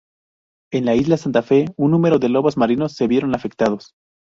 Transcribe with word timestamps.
En 0.73 0.85
la 0.85 0.95
Isla 0.95 1.15
Santa 1.15 1.43
Fe, 1.43 1.67
un 1.77 1.91
número 1.91 2.17
de 2.17 2.27
lobos 2.27 2.57
marinos 2.57 2.93
se 2.93 3.05
vieron 3.05 3.35
afectados. 3.35 3.93